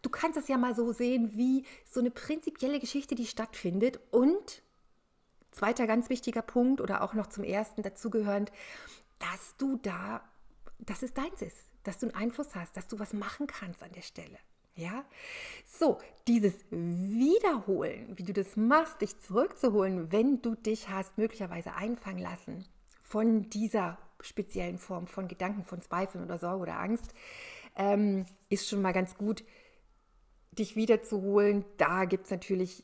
du 0.01 0.09
kannst 0.09 0.37
es 0.37 0.47
ja 0.47 0.57
mal 0.57 0.75
so 0.75 0.91
sehen 0.91 1.31
wie 1.35 1.65
so 1.85 1.99
eine 1.99 2.11
prinzipielle 2.11 2.79
Geschichte, 2.79 3.15
die 3.15 3.25
stattfindet. 3.25 3.99
Und 4.11 4.61
zweiter 5.51 5.87
ganz 5.87 6.09
wichtiger 6.09 6.41
Punkt 6.41 6.81
oder 6.81 7.01
auch 7.01 7.13
noch 7.13 7.27
zum 7.27 7.43
ersten 7.43 7.83
dazugehörend, 7.83 8.51
dass 9.19 9.55
du 9.57 9.77
da, 9.77 10.23
dass 10.79 11.03
es 11.03 11.13
deins 11.13 11.41
ist, 11.41 11.57
dass 11.83 11.99
du 11.99 12.07
einen 12.07 12.15
Einfluss 12.15 12.55
hast, 12.55 12.75
dass 12.75 12.87
du 12.87 12.99
was 12.99 13.13
machen 13.13 13.47
kannst 13.47 13.83
an 13.83 13.91
der 13.91 14.01
Stelle. 14.01 14.37
Ja, 14.75 15.03
so 15.65 15.99
dieses 16.27 16.53
Wiederholen, 16.69 18.17
wie 18.17 18.23
du 18.23 18.31
das 18.31 18.55
machst, 18.55 19.01
dich 19.01 19.19
zurückzuholen, 19.19 20.13
wenn 20.13 20.41
du 20.41 20.55
dich 20.55 20.87
hast 20.87 21.17
möglicherweise 21.17 21.75
einfangen 21.75 22.21
lassen 22.21 22.65
von 23.03 23.49
dieser 23.49 23.97
speziellen 24.21 24.77
Form 24.77 25.07
von 25.07 25.27
Gedanken, 25.27 25.65
von 25.65 25.81
Zweifeln 25.81 26.23
oder 26.23 26.37
Sorge 26.37 26.61
oder 26.61 26.79
Angst, 26.79 27.13
ähm, 27.75 28.25
ist 28.47 28.69
schon 28.69 28.81
mal 28.81 28.93
ganz 28.93 29.17
gut, 29.17 29.43
dich 30.57 30.75
wiederzuholen, 30.75 31.65
da 31.77 32.05
gibt 32.05 32.25
es 32.25 32.31
natürlich 32.31 32.83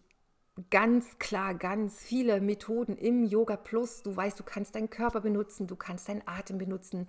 ganz 0.70 1.20
klar 1.20 1.54
ganz 1.54 2.02
viele 2.02 2.42
Methoden 2.42 2.98
im 2.98 3.24
Yoga 3.24 3.56
Plus. 3.58 4.02
Du 4.02 4.16
weißt, 4.16 4.40
du 4.40 4.44
kannst 4.44 4.76
deinen 4.76 4.90
Körper 4.90 5.22
benutzen, 5.22 5.68
du 5.68 5.76
kannst 5.76 6.10
deinen 6.10 6.24
Atem 6.26 6.58
benutzen, 6.58 7.08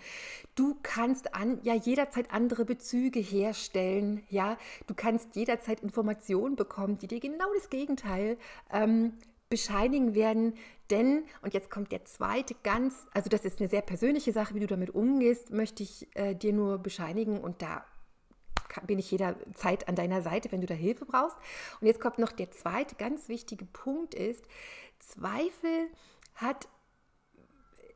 du 0.54 0.76
kannst 0.82 1.34
an, 1.34 1.58
ja 1.62 1.74
jederzeit 1.74 2.32
andere 2.32 2.64
Bezüge 2.64 3.20
herstellen, 3.20 4.22
ja, 4.28 4.58
du 4.86 4.94
kannst 4.94 5.34
jederzeit 5.34 5.80
Informationen 5.80 6.56
bekommen, 6.56 6.98
die 6.98 7.08
dir 7.08 7.20
genau 7.20 7.46
das 7.54 7.70
Gegenteil 7.70 8.36
ähm, 8.70 9.14
bescheinigen 9.48 10.14
werden. 10.14 10.54
Denn, 10.90 11.24
und 11.42 11.54
jetzt 11.54 11.70
kommt 11.70 11.92
der 11.92 12.04
zweite 12.04 12.54
ganz, 12.62 13.06
also 13.12 13.28
das 13.28 13.44
ist 13.44 13.60
eine 13.60 13.68
sehr 13.68 13.82
persönliche 13.82 14.32
Sache, 14.32 14.54
wie 14.54 14.60
du 14.60 14.66
damit 14.66 14.90
umgehst, 14.94 15.50
möchte 15.50 15.82
ich 15.82 16.06
äh, 16.14 16.34
dir 16.34 16.52
nur 16.52 16.78
bescheinigen 16.78 17.40
und 17.40 17.62
da 17.62 17.84
bin 18.86 18.98
ich 18.98 19.10
jederzeit 19.10 19.88
an 19.88 19.94
deiner 19.94 20.22
Seite, 20.22 20.52
wenn 20.52 20.60
du 20.60 20.66
da 20.66 20.74
Hilfe 20.74 21.04
brauchst. 21.04 21.36
Und 21.80 21.86
jetzt 21.86 22.00
kommt 22.00 22.18
noch 22.18 22.32
der 22.32 22.50
zweite 22.50 22.94
ganz 22.96 23.28
wichtige 23.28 23.64
Punkt 23.64 24.14
ist, 24.14 24.44
Zweifel 24.98 25.88
hat 26.34 26.68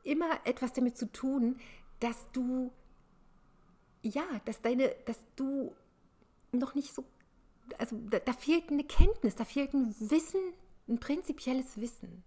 immer 0.05 0.41
etwas 0.45 0.73
damit 0.73 0.97
zu 0.97 1.11
tun, 1.11 1.61
dass 2.01 2.31
du, 2.33 2.73
ja, 4.03 4.25
dass 4.45 4.61
deine, 4.61 4.95
dass 5.07 5.19
du 5.37 5.75
noch 6.53 6.75
nicht 6.75 6.95
so, 6.95 7.05
also 7.79 7.97
da, 8.11 8.19
da 8.19 8.33
fehlt 8.33 8.71
eine 8.71 8.85
Kenntnis, 8.85 9.37
da 9.37 9.45
fehlt 9.45 9.73
ein 9.75 9.95
Wissen, 9.99 10.41
ein 10.89 10.99
prinzipielles 10.99 11.81
Wissen. 11.81 12.25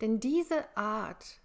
Denn 0.00 0.20
diese 0.20 0.76
Art 0.76 1.40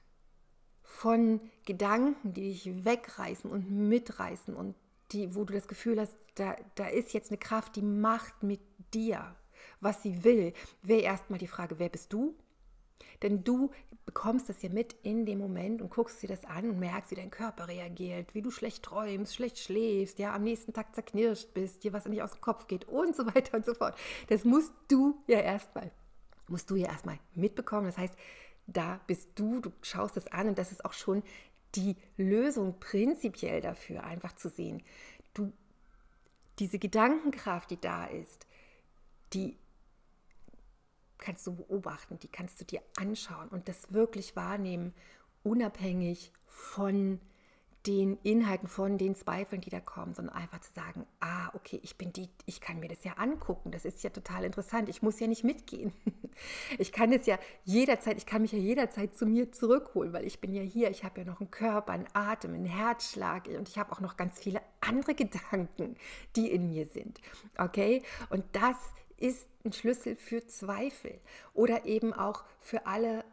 von 0.82 1.39
Gedanken, 1.65 2.34
die 2.34 2.50
dich 2.50 2.86
wegreißen 2.86 3.50
und 3.50 3.70
mitreißen 3.72 4.55
und 4.55 4.75
die, 5.15 5.36
wo 5.36 5.43
du 5.43 5.53
das 5.53 5.67
Gefühl 5.67 6.00
hast, 6.00 6.15
da, 6.36 6.55
da 6.75 6.88
ist 6.88 7.13
jetzt 7.13 7.31
eine 7.31 7.38
Kraft, 7.38 7.75
die 7.75 7.81
macht 7.81 8.43
mit 8.43 8.62
dir, 8.93 9.36
was 9.79 10.03
sie 10.03 10.24
will, 10.24 10.53
wäre 10.81 11.01
erstmal 11.01 11.39
die 11.39 11.48
Frage, 11.48 11.79
wer 11.79 11.89
bist 11.89 12.13
du? 12.13 12.36
Denn 13.22 13.43
du 13.43 13.72
bekommst 14.05 14.50
das 14.50 14.62
ja 14.62 14.69
mit 14.69 14.93
in 15.03 15.25
dem 15.25 15.39
Moment 15.39 15.81
und 15.81 15.89
guckst 15.89 16.22
dir 16.22 16.27
das 16.27 16.45
an 16.45 16.69
und 16.69 16.79
merkst, 16.79 17.12
wie 17.12 17.15
dein 17.15 17.31
Körper 17.31 17.67
reagiert, 17.67 18.36
wie 18.36 18.41
du 18.41 18.51
schlecht 18.51 18.84
träumst, 18.84 19.34
schlecht 19.34 19.57
schläfst, 19.57 20.19
ja, 20.19 20.34
am 20.34 20.43
nächsten 20.43 20.74
Tag 20.74 20.93
zerknirscht 20.93 21.53
bist, 21.53 21.84
dir 21.84 21.93
was 21.93 22.05
nicht 22.05 22.22
aus 22.22 22.34
dem 22.34 22.41
Kopf 22.41 22.67
geht 22.67 22.86
und 22.88 23.15
so 23.15 23.25
weiter 23.25 23.57
und 23.57 23.65
so 23.65 23.74
fort. 23.74 23.98
Das 24.27 24.43
musst 24.43 24.74
du 24.89 25.17
ja 25.27 25.39
erstmal 25.39 25.91
musst 26.48 26.69
du 26.69 26.75
ja 26.75 26.88
erstmal 26.88 27.19
mitbekommen. 27.34 27.88
Das 27.88 27.98
heißt, 27.98 28.15
da 28.67 29.00
bist 29.07 29.29
du, 29.36 29.60
du 29.60 29.72
schaust 29.81 30.17
es 30.17 30.27
an 30.27 30.48
und 30.50 30.57
das 30.57 30.72
ist 30.72 30.86
auch 30.86 30.93
schon 30.93 31.24
die 31.75 31.96
Lösung 32.17 32.79
prinzipiell 32.79 33.62
dafür, 33.62 34.03
einfach 34.03 34.34
zu 34.34 34.50
sehen. 34.50 34.84
Du, 35.34 35.51
diese 36.60 36.79
Gedankenkraft, 36.79 37.72
die 37.72 37.79
da 37.79 38.05
ist, 38.05 38.48
die 39.34 39.58
kannst 41.17 41.48
du 41.48 41.55
beobachten, 41.55 42.20
die 42.20 42.27
kannst 42.27 42.62
du 42.62 42.65
dir 42.65 42.82
anschauen 42.98 43.50
und 43.50 43.67
das 43.67 43.91
wirklich 43.94 44.36
wahrnehmen, 44.36 44.94
unabhängig 45.44 46.32
von 46.48 47.20
den 47.86 48.18
Inhalten, 48.24 48.68
von 48.68 48.98
den 48.98 49.15
Zweifeln, 49.15 49.62
die 49.62 49.70
da 49.70 49.80
kommen, 49.80 50.13
sondern 50.13 50.36
einfach 50.36 50.60
zu 50.60 50.74
sagen, 50.74 51.06
ah, 51.20 51.50
okay, 51.54 51.80
ich 51.84 51.98
bin 51.98 52.12
die, 52.13 52.30
ich 52.46 52.62
kann 52.62 52.80
mir 52.80 52.88
das 52.88 53.04
ja 53.04 53.13
angucken, 53.13 53.72
das 53.72 53.86
ist 53.86 54.04
ja 54.04 54.10
total 54.10 54.44
interessant, 54.44 54.89
ich 54.89 55.01
muss 55.01 55.20
ja 55.20 55.27
nicht 55.27 55.44
mitgehen. 55.44 55.94
Ich 56.77 56.92
kann 56.92 57.13
es 57.13 57.25
ja 57.27 57.39
jederzeit, 57.63 58.18
ich 58.18 58.25
kann 58.25 58.42
mich 58.42 58.51
ja 58.51 58.58
jederzeit 58.60 59.15
zu 59.15 59.25
mir 59.25 59.54
zurückholen, 59.54 60.12
weil 60.12 60.25
ich 60.25 60.42
bin 60.42 60.54
ja 60.54 60.62
hier, 60.62 60.89
ich 60.89 61.06
habe 61.06 61.22
ja 61.22 61.25
noch 61.25 61.39
einen 61.39 61.50
Körper, 61.50 61.94
einen 61.94 62.08
Atem, 62.12 62.54
einen 62.54 62.65
Herzschlag 62.65 63.48
und 63.48 63.70
ich 63.70 63.77
habe 63.77 63.94
auch 63.94 64.01
noch 64.01 64.18
ganz 64.18 64.38
viele 64.38 64.62
andere 64.82 65.15
Gedanken, 65.15 65.96
die 66.36 66.51
in 66.51 66.68
mir 66.68 66.88
sind. 66.88 67.22
Okay? 67.58 68.04
Und 68.30 68.44
das 68.51 68.75
ist 69.15 69.48
ein 69.63 69.72
Schlüssel 69.72 70.18
für 70.18 70.46
Zweifel 70.46 71.20
oder 71.54 71.86
eben 71.86 72.12
auch 72.12 72.44
für 72.60 72.86
alle 72.86 73.24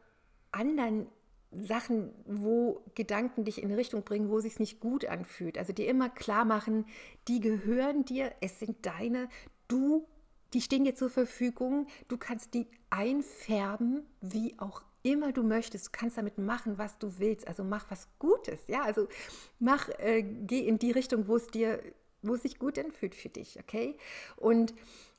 anderen 0.52 1.08
Sachen, 1.52 2.10
wo 2.24 2.82
Gedanken 2.94 3.44
dich 3.44 3.62
in 3.62 3.72
Richtung 3.72 4.02
bringen, 4.04 4.30
wo 4.30 4.38
es 4.38 4.44
sich 4.44 4.58
nicht 4.58 4.80
gut 4.80 5.04
anfühlt. 5.04 5.58
Also 5.58 5.72
dir 5.72 5.86
immer 5.86 6.08
klar 6.08 6.44
machen, 6.44 6.86
die 7.28 7.40
gehören 7.40 8.04
dir, 8.04 8.32
es 8.40 8.58
sind 8.58 8.86
deine, 8.86 9.28
du, 9.68 10.06
die 10.54 10.60
stehen 10.60 10.84
dir 10.84 10.94
zur 10.94 11.10
Verfügung, 11.10 11.86
du 12.08 12.16
kannst 12.16 12.54
die 12.54 12.66
einfärben, 12.90 14.06
wie 14.20 14.58
auch 14.58 14.82
immer 15.02 15.32
du 15.32 15.42
möchtest. 15.42 15.86
Du 15.86 15.90
kannst 15.92 16.16
damit 16.16 16.38
machen, 16.38 16.78
was 16.78 16.98
du 16.98 17.18
willst. 17.18 17.46
Also 17.48 17.64
mach 17.64 17.90
was 17.90 18.08
Gutes, 18.18 18.60
ja. 18.68 18.82
Also 18.82 19.08
mach, 19.58 19.88
äh, 19.98 20.22
geh 20.22 20.60
in 20.60 20.78
die 20.78 20.92
Richtung, 20.92 21.28
wo 21.28 21.36
es 21.36 21.48
dir, 21.48 21.82
wo 22.22 22.34
es 22.34 22.42
sich 22.42 22.58
gut 22.58 22.78
anfühlt 22.78 23.14
für 23.14 23.28
dich, 23.28 23.58
okay? 23.58 23.96
Und 24.36 24.74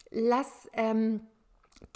lass 0.09 0.69
ähm, 0.73 1.21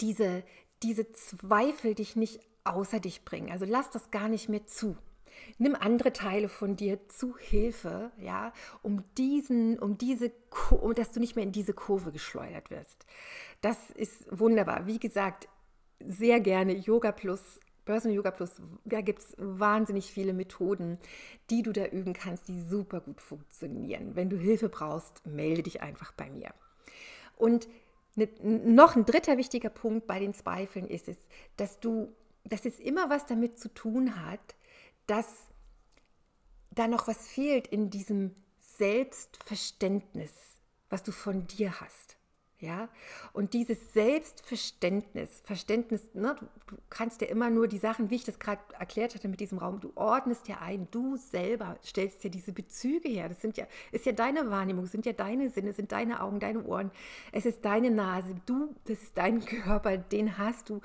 diese, 0.00 0.44
diese 0.82 1.10
Zweifel 1.12 1.94
dich 1.94 2.14
nicht 2.14 2.40
außer 2.74 3.00
dich 3.00 3.24
bringen. 3.24 3.50
Also 3.50 3.64
lass 3.64 3.90
das 3.90 4.10
gar 4.10 4.28
nicht 4.28 4.48
mehr 4.48 4.66
zu. 4.66 4.96
Nimm 5.58 5.74
andere 5.74 6.12
Teile 6.12 6.48
von 6.48 6.76
dir 6.76 7.08
zu 7.08 7.36
Hilfe, 7.38 8.10
ja, 8.18 8.52
um 8.82 9.04
diesen, 9.16 9.78
um 9.78 9.98
diese, 9.98 10.32
um 10.70 10.94
dass 10.94 11.10
du 11.10 11.20
nicht 11.20 11.36
mehr 11.36 11.44
in 11.44 11.52
diese 11.52 11.72
Kurve 11.72 12.12
geschleudert 12.12 12.70
wirst. 12.70 13.06
Das 13.60 13.76
ist 13.90 14.26
wunderbar. 14.30 14.86
Wie 14.86 14.98
gesagt, 14.98 15.48
sehr 16.00 16.40
gerne 16.40 16.74
Yoga 16.74 17.12
Plus, 17.12 17.60
Personal 17.84 18.16
Yoga 18.16 18.30
Plus. 18.30 18.60
Da 18.84 19.00
gibt 19.00 19.20
es 19.20 19.34
wahnsinnig 19.38 20.12
viele 20.12 20.32
Methoden, 20.32 20.98
die 21.50 21.62
du 21.62 21.72
da 21.72 21.86
üben 21.86 22.12
kannst, 22.12 22.48
die 22.48 22.60
super 22.60 23.00
gut 23.00 23.20
funktionieren. 23.20 24.14
Wenn 24.14 24.30
du 24.30 24.36
Hilfe 24.36 24.68
brauchst, 24.68 25.26
melde 25.26 25.62
dich 25.62 25.80
einfach 25.80 26.12
bei 26.12 26.30
mir. 26.30 26.50
Und 27.36 27.68
ne, 28.14 28.28
noch 28.42 28.94
ein 28.94 29.06
dritter 29.06 29.38
wichtiger 29.38 29.70
Punkt 29.70 30.06
bei 30.06 30.18
den 30.18 30.34
Zweifeln 30.34 30.86
ist 30.86 31.08
es, 31.08 31.16
dass 31.56 31.80
du 31.80 32.12
dass 32.48 32.64
es 32.64 32.78
immer 32.78 33.10
was 33.10 33.26
damit 33.26 33.58
zu 33.58 33.72
tun 33.72 34.24
hat, 34.24 34.56
dass 35.06 35.26
da 36.70 36.86
noch 36.86 37.08
was 37.08 37.26
fehlt 37.26 37.66
in 37.66 37.90
diesem 37.90 38.34
Selbstverständnis, 38.60 40.32
was 40.90 41.02
du 41.02 41.12
von 41.12 41.46
dir 41.46 41.80
hast. 41.80 42.17
Ja, 42.60 42.88
und 43.34 43.54
dieses 43.54 43.92
Selbstverständnis, 43.92 45.42
Verständnis, 45.44 46.12
ne, 46.12 46.34
du, 46.66 46.76
kannst 46.90 47.20
ja 47.20 47.28
immer 47.28 47.50
nur 47.50 47.68
die 47.68 47.78
Sachen, 47.78 48.10
wie 48.10 48.16
ich 48.16 48.24
das 48.24 48.40
gerade 48.40 48.60
erklärt 48.76 49.14
hatte 49.14 49.28
mit 49.28 49.38
diesem 49.38 49.58
Raum, 49.58 49.78
du 49.78 49.92
ordnest 49.94 50.48
ja 50.48 50.58
ein, 50.58 50.88
du 50.90 51.16
selber 51.16 51.78
stellst 51.84 52.24
ja 52.24 52.30
diese 52.30 52.50
Bezüge 52.50 53.08
her. 53.08 53.28
Das 53.28 53.40
sind 53.40 53.56
ja, 53.58 53.68
ist 53.92 54.06
ja 54.06 54.12
deine 54.12 54.50
Wahrnehmung, 54.50 54.86
sind 54.86 55.06
ja 55.06 55.12
deine 55.12 55.50
Sinne, 55.50 55.72
sind 55.72 55.92
deine 55.92 56.20
Augen, 56.20 56.40
deine 56.40 56.64
Ohren, 56.64 56.90
es 57.30 57.46
ist 57.46 57.64
deine 57.64 57.92
Nase, 57.92 58.34
du, 58.44 58.74
das 58.86 59.04
ist 59.04 59.16
dein 59.16 59.44
Körper, 59.44 59.96
den 59.96 60.36
hast 60.36 60.68
du. 60.68 60.80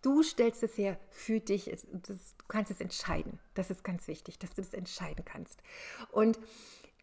Du 0.00 0.22
stellst 0.22 0.62
es 0.62 0.78
her 0.78 0.98
für 1.10 1.40
dich, 1.40 1.70
das, 1.92 2.36
du 2.38 2.44
kannst 2.48 2.70
es 2.70 2.80
entscheiden. 2.80 3.38
Das 3.52 3.70
ist 3.70 3.84
ganz 3.84 4.08
wichtig, 4.08 4.38
dass 4.38 4.54
du 4.54 4.62
das 4.62 4.72
entscheiden 4.72 5.26
kannst. 5.26 5.62
Und 6.10 6.38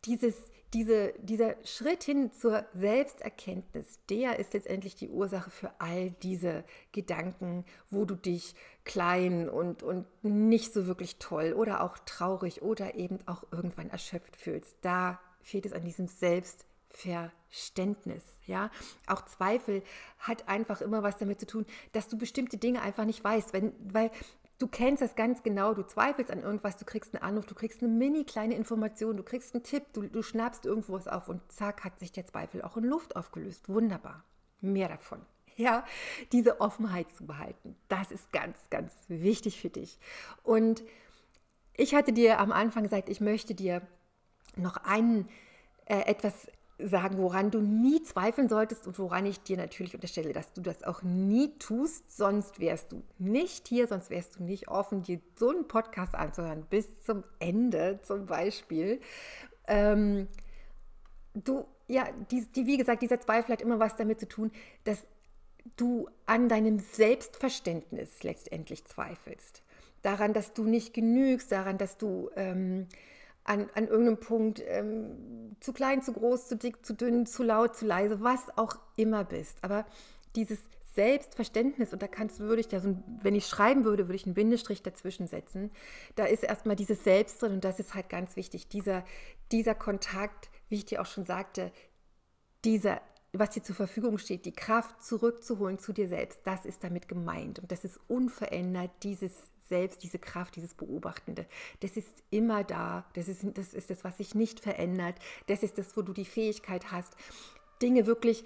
dieses, 0.05 0.35
diese, 0.73 1.13
dieser 1.19 1.55
Schritt 1.63 2.03
hin 2.03 2.33
zur 2.33 2.65
Selbsterkenntnis, 2.73 3.99
der 4.09 4.39
ist 4.39 4.53
letztendlich 4.53 4.95
die 4.95 5.09
Ursache 5.09 5.49
für 5.49 5.71
all 5.79 6.11
diese 6.11 6.65
Gedanken, 6.91 7.63
wo 7.89 8.03
du 8.05 8.15
dich 8.15 8.53
klein 8.83 9.49
und, 9.49 9.81
und 9.83 10.05
nicht 10.23 10.73
so 10.73 10.87
wirklich 10.87 11.17
toll 11.17 11.53
oder 11.53 11.81
auch 11.81 11.97
traurig 11.99 12.61
oder 12.61 12.95
eben 12.95 13.19
auch 13.25 13.43
irgendwann 13.51 13.89
erschöpft 13.89 14.35
fühlst. 14.35 14.75
Da 14.81 15.19
fehlt 15.41 15.65
es 15.65 15.71
an 15.73 15.85
diesem 15.85 16.07
Selbstverständnis. 16.07 18.23
Ja, 18.45 18.69
auch 19.07 19.25
Zweifel 19.25 19.81
hat 20.19 20.47
einfach 20.49 20.81
immer 20.81 21.01
was 21.03 21.17
damit 21.17 21.39
zu 21.39 21.47
tun, 21.47 21.65
dass 21.93 22.07
du 22.07 22.17
bestimmte 22.17 22.57
Dinge 22.57 22.81
einfach 22.81 23.05
nicht 23.05 23.23
weißt, 23.23 23.53
wenn, 23.53 23.73
weil 23.93 24.11
Du 24.57 24.67
kennst 24.67 25.01
das 25.01 25.15
ganz 25.15 25.43
genau, 25.43 25.73
du 25.73 25.83
zweifelst 25.83 26.31
an 26.31 26.41
irgendwas, 26.41 26.77
du 26.77 26.85
kriegst 26.85 27.13
einen 27.13 27.23
Anruf, 27.23 27.45
du 27.45 27.55
kriegst 27.55 27.83
eine 27.83 27.91
mini 27.91 28.23
kleine 28.23 28.55
Information, 28.55 29.17
du 29.17 29.23
kriegst 29.23 29.53
einen 29.53 29.63
Tipp, 29.63 29.91
du, 29.91 30.03
du 30.03 30.21
schnappst 30.21 30.65
irgendwo 30.65 30.93
was 30.93 31.09
auf 31.09 31.27
und 31.27 31.41
zack 31.51 31.83
hat 31.83 31.99
sich 31.99 32.13
der 32.13 32.25
Zweifel 32.25 32.61
auch 32.61 32.77
in 32.77 32.85
Luft 32.85 33.17
aufgelöst. 33.17 33.67
Wunderbar. 33.67 34.23
Mehr 34.61 34.89
davon. 34.89 35.21
Ja, 35.57 35.85
diese 36.33 36.59
Offenheit 36.59 37.09
zu 37.13 37.25
behalten, 37.25 37.77
das 37.87 38.11
ist 38.11 38.33
ganz, 38.33 38.57
ganz 38.69 38.91
wichtig 39.07 39.61
für 39.61 39.69
dich. 39.69 39.99
Und 40.43 40.83
ich 41.77 41.95
hatte 41.95 42.11
dir 42.11 42.41
am 42.41 42.51
Anfang 42.51 42.83
gesagt, 42.83 43.07
ich 43.07 43.21
möchte 43.21 43.55
dir 43.55 43.81
noch 44.57 44.75
einen 44.75 45.29
äh, 45.85 46.01
etwas 46.07 46.49
sagen, 46.77 47.17
woran 47.17 47.51
du 47.51 47.61
nie 47.61 48.03
zweifeln 48.03 48.49
solltest 48.49 48.85
und 48.85 48.99
woran 48.99 49.25
ich 49.25 49.41
dir 49.41 49.55
natürlich 49.55 49.93
unterstelle, 49.93 50.33
dass 50.33 50.51
du 50.53 50.61
das 50.61 50.83
auch 50.83 51.03
nie 51.03 51.57
tust, 51.57 52.15
sonst 52.15 52.59
wärst 52.59 52.91
du 52.91 53.01
nicht 53.17 53.67
hier, 53.67 53.87
sonst 53.87 54.09
wärst 54.09 54.37
du 54.37 54.43
nicht 54.43 54.67
offen, 54.67 55.01
dir 55.01 55.19
so 55.35 55.49
einen 55.49 55.67
Podcast 55.67 56.15
anzuhören, 56.15 56.65
bis 56.69 56.99
zum 56.99 57.23
Ende 57.39 57.99
zum 58.03 58.25
Beispiel. 58.25 58.99
Ähm, 59.67 60.27
du, 61.33 61.65
ja, 61.87 62.09
die, 62.29 62.45
die, 62.45 62.65
wie 62.65 62.77
gesagt, 62.77 63.01
dieser 63.01 63.21
Zweifel 63.21 63.53
hat 63.53 63.61
immer 63.61 63.79
was 63.79 63.95
damit 63.95 64.19
zu 64.19 64.27
tun, 64.27 64.51
dass 64.83 65.05
du 65.77 66.09
an 66.25 66.49
deinem 66.49 66.79
Selbstverständnis 66.79 68.21
letztendlich 68.23 68.85
zweifelst. 68.85 69.63
Daran, 70.01 70.33
dass 70.33 70.53
du 70.53 70.65
nicht 70.65 70.93
genügst, 70.93 71.51
daran, 71.53 71.77
dass 71.77 71.97
du... 71.97 72.29
Ähm, 72.35 72.87
an, 73.45 73.69
an 73.75 73.87
irgendeinem 73.87 74.19
Punkt 74.19 74.61
ähm, 74.65 75.55
zu 75.59 75.71
klein, 75.71 76.01
zu 76.01 76.13
groß, 76.13 76.47
zu 76.47 76.57
dick, 76.57 76.85
zu 76.85 76.93
dünn, 76.93 77.25
zu 77.25 77.43
laut, 77.43 77.75
zu 77.75 77.85
leise, 77.85 78.21
was 78.21 78.41
auch 78.57 78.75
immer 78.97 79.23
bist. 79.23 79.57
Aber 79.61 79.85
dieses 80.35 80.59
Selbstverständnis, 80.95 81.93
und 81.93 82.01
da 82.01 82.07
kannst, 82.07 82.39
würde 82.39 82.61
ich 82.61 82.67
da 82.67 82.79
so, 82.79 82.97
wenn 83.21 83.35
ich 83.35 83.45
schreiben 83.45 83.83
würde, 83.83 84.07
würde 84.07 84.15
ich 84.15 84.25
einen 84.25 84.33
Bindestrich 84.33 84.81
dazwischen 84.81 85.27
setzen. 85.27 85.71
Da 86.15 86.25
ist 86.25 86.43
erstmal 86.43 86.75
dieses 86.75 87.03
Selbst 87.03 87.41
drin 87.41 87.53
und 87.53 87.63
das 87.63 87.79
ist 87.79 87.93
halt 87.93 88.09
ganz 88.09 88.35
wichtig. 88.35 88.67
Dieser, 88.69 89.03
dieser 89.51 89.75
Kontakt, 89.75 90.49
wie 90.69 90.75
ich 90.75 90.85
dir 90.85 91.01
auch 91.01 91.05
schon 91.05 91.25
sagte, 91.25 91.71
dieser, 92.63 93.01
was 93.33 93.51
dir 93.51 93.61
zur 93.61 93.75
Verfügung 93.75 94.17
steht, 94.17 94.45
die 94.45 94.53
Kraft 94.53 95.03
zurückzuholen 95.03 95.77
zu 95.77 95.93
dir 95.93 96.07
selbst, 96.07 96.39
das 96.45 96.65
ist 96.65 96.83
damit 96.83 97.07
gemeint. 97.07 97.59
Und 97.59 97.71
das 97.71 97.83
ist 97.83 97.99
unverändert, 98.07 98.91
dieses 99.03 99.33
selbst 99.67 100.03
diese 100.03 100.19
Kraft, 100.19 100.55
dieses 100.55 100.73
Beobachtende, 100.73 101.45
das 101.79 101.97
ist 101.97 102.23
immer 102.29 102.63
da. 102.63 103.05
Das 103.13 103.27
ist, 103.27 103.45
das 103.53 103.73
ist 103.73 103.89
das, 103.89 104.03
was 104.03 104.17
sich 104.17 104.35
nicht 104.35 104.59
verändert. 104.59 105.15
Das 105.47 105.63
ist 105.63 105.77
das, 105.77 105.95
wo 105.97 106.01
du 106.01 106.13
die 106.13 106.25
Fähigkeit 106.25 106.91
hast, 106.91 107.15
Dinge 107.81 108.05
wirklich 108.05 108.45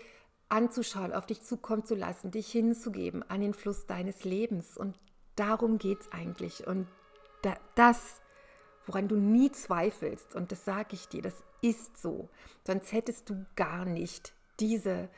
anzuschauen, 0.50 1.14
auf 1.14 1.26
dich 1.26 1.42
zukommen 1.42 1.86
zu 1.86 1.96
lassen, 1.96 2.32
dich 2.32 2.52
hinzugeben 2.52 3.24
an 3.30 3.42
den 3.42 3.54
Fluss 3.54 3.86
deines 3.86 4.24
Lebens. 4.24 4.78
Und 4.78 4.98
darum 5.36 5.78
geht 5.78 6.02
es 6.02 6.12
eigentlich. 6.12 6.66
Und 6.66 6.88
da, 7.44 7.56
das, 7.76 8.22
woran 8.86 9.08
du 9.08 9.16
nie 9.16 9.52
zweifelst, 9.52 10.36
und 10.36 10.52
das 10.52 10.66
sage 10.66 10.96
ich 10.96 11.08
dir, 11.08 11.22
das 11.22 11.44
ist 11.62 11.98
so, 11.98 12.30
sonst 12.66 12.92
hättest 12.92 13.30
du 13.30 13.46
gar 13.56 13.86
nicht 13.86 14.34
diese 14.60 15.10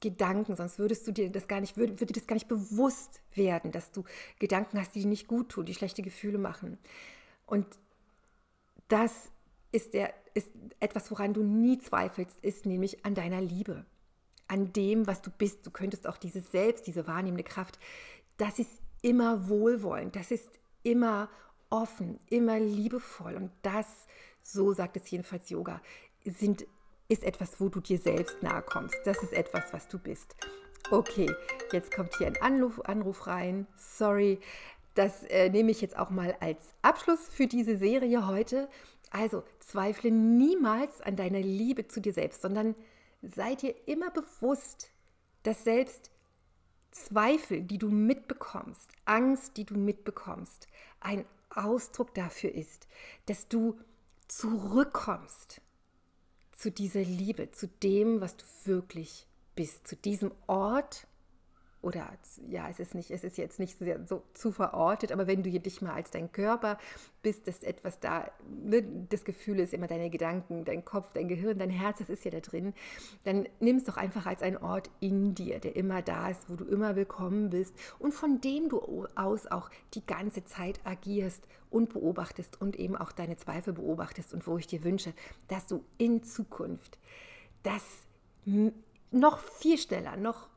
Gedanken, 0.00 0.56
sonst 0.56 0.78
würdest 0.78 1.06
du 1.06 1.12
dir 1.12 1.30
das 1.30 1.48
gar 1.48 1.60
nicht, 1.60 1.76
würde, 1.76 2.00
würde 2.00 2.12
dir 2.12 2.20
das 2.20 2.26
gar 2.26 2.34
nicht 2.34 2.48
bewusst 2.48 3.20
werden, 3.34 3.72
dass 3.72 3.90
du 3.90 4.04
Gedanken 4.38 4.78
hast, 4.78 4.94
die 4.94 5.00
dir 5.00 5.08
nicht 5.08 5.26
gut 5.26 5.50
tun, 5.50 5.66
die 5.66 5.74
schlechte 5.74 6.02
Gefühle 6.02 6.38
machen. 6.38 6.78
Und 7.46 7.66
das 8.88 9.30
ist, 9.72 9.94
der, 9.94 10.14
ist 10.34 10.50
etwas, 10.80 11.10
woran 11.10 11.34
du 11.34 11.42
nie 11.42 11.78
zweifelst, 11.78 12.38
ist 12.40 12.66
nämlich 12.66 13.04
an 13.04 13.14
deiner 13.14 13.40
Liebe, 13.40 13.84
an 14.46 14.72
dem, 14.72 15.06
was 15.06 15.20
du 15.20 15.30
bist. 15.30 15.66
Du 15.66 15.70
könntest 15.70 16.06
auch 16.06 16.16
dieses 16.16 16.50
Selbst, 16.50 16.86
diese 16.86 17.06
wahrnehmende 17.06 17.44
Kraft, 17.44 17.78
das 18.36 18.58
ist 18.58 18.70
immer 19.02 19.48
wohlwollend, 19.48 20.16
das 20.16 20.30
ist 20.30 20.48
immer 20.82 21.28
offen, 21.70 22.18
immer 22.30 22.58
liebevoll. 22.58 23.34
Und 23.34 23.50
das, 23.62 23.86
so 24.42 24.72
sagt 24.72 24.96
es 24.96 25.10
jedenfalls 25.10 25.50
Yoga, 25.50 25.80
sind 26.24 26.66
ist 27.08 27.24
etwas, 27.24 27.58
wo 27.58 27.68
du 27.68 27.80
dir 27.80 27.98
selbst 27.98 28.42
nahe 28.42 28.62
kommst. 28.62 28.96
Das 29.04 29.22
ist 29.22 29.32
etwas, 29.32 29.72
was 29.72 29.88
du 29.88 29.98
bist. 29.98 30.36
Okay, 30.90 31.30
jetzt 31.72 31.92
kommt 31.94 32.14
hier 32.16 32.26
ein 32.26 32.40
Anruf, 32.40 32.80
Anruf 32.80 33.26
rein. 33.26 33.66
Sorry, 33.76 34.40
das 34.94 35.22
äh, 35.24 35.48
nehme 35.48 35.70
ich 35.70 35.80
jetzt 35.80 35.98
auch 35.98 36.10
mal 36.10 36.36
als 36.40 36.74
Abschluss 36.82 37.28
für 37.28 37.46
diese 37.46 37.78
Serie 37.78 38.26
heute. 38.26 38.68
Also 39.10 39.42
zweifle 39.60 40.10
niemals 40.10 41.00
an 41.00 41.16
deiner 41.16 41.40
Liebe 41.40 41.88
zu 41.88 42.00
dir 42.00 42.12
selbst, 42.12 42.42
sondern 42.42 42.74
sei 43.22 43.54
dir 43.54 43.74
immer 43.86 44.10
bewusst, 44.10 44.90
dass 45.42 45.64
selbst 45.64 46.10
Zweifel, 46.90 47.62
die 47.62 47.78
du 47.78 47.90
mitbekommst, 47.90 48.90
Angst, 49.04 49.56
die 49.56 49.64
du 49.64 49.74
mitbekommst, 49.74 50.68
ein 51.00 51.24
Ausdruck 51.54 52.14
dafür 52.14 52.54
ist, 52.54 52.88
dass 53.26 53.48
du 53.48 53.78
zurückkommst 54.26 55.60
zu 56.58 56.72
dieser 56.72 57.02
Liebe, 57.02 57.50
zu 57.52 57.68
dem, 57.68 58.20
was 58.20 58.36
du 58.36 58.44
wirklich 58.64 59.26
bist, 59.54 59.86
zu 59.86 59.96
diesem 59.96 60.32
Ort, 60.48 61.06
oder 61.80 62.08
ja, 62.48 62.68
es 62.68 62.80
ist 62.80 62.94
nicht, 62.94 63.10
es 63.10 63.22
ist 63.22 63.38
jetzt 63.38 63.60
nicht 63.60 63.78
sehr, 63.78 64.04
so 64.04 64.24
zu 64.34 64.50
verortet, 64.50 65.12
aber 65.12 65.28
wenn 65.28 65.44
du 65.44 65.50
dich 65.50 65.80
mal 65.80 65.92
als 65.92 66.10
dein 66.10 66.32
Körper 66.32 66.76
bist, 67.22 67.46
dass 67.46 67.62
etwas 67.62 68.00
da, 68.00 68.30
ne, 68.48 68.82
das 69.08 69.24
Gefühl 69.24 69.60
ist 69.60 69.72
immer 69.72 69.86
deine 69.86 70.10
Gedanken, 70.10 70.64
dein 70.64 70.84
Kopf, 70.84 71.12
dein 71.12 71.28
Gehirn, 71.28 71.58
dein 71.58 71.70
Herz, 71.70 71.98
das 71.98 72.10
ist 72.10 72.24
ja 72.24 72.32
da 72.32 72.40
drin, 72.40 72.74
dann 73.24 73.48
nimm 73.60 73.76
es 73.76 73.84
doch 73.84 73.96
einfach 73.96 74.26
als 74.26 74.42
einen 74.42 74.56
Ort 74.56 74.90
in 74.98 75.36
dir, 75.36 75.60
der 75.60 75.76
immer 75.76 76.02
da 76.02 76.30
ist, 76.30 76.50
wo 76.50 76.56
du 76.56 76.64
immer 76.64 76.96
willkommen 76.96 77.50
bist 77.50 77.74
und 78.00 78.12
von 78.12 78.40
dem 78.40 78.68
du 78.68 79.06
aus 79.14 79.46
auch 79.46 79.70
die 79.94 80.04
ganze 80.04 80.44
Zeit 80.44 80.80
agierst 80.84 81.46
und 81.70 81.92
beobachtest 81.92 82.60
und 82.60 82.76
eben 82.76 82.96
auch 82.96 83.12
deine 83.12 83.36
Zweifel 83.36 83.72
beobachtest 83.72 84.34
und 84.34 84.46
wo 84.48 84.58
ich 84.58 84.66
dir 84.66 84.82
wünsche, 84.82 85.12
dass 85.46 85.66
du 85.66 85.84
in 85.96 86.24
Zukunft 86.24 86.98
das 87.62 87.84
noch 89.10 89.38
viel 89.38 89.78
schneller, 89.78 90.16
noch 90.16 90.48